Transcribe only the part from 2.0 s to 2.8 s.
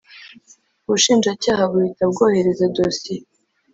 bwohereza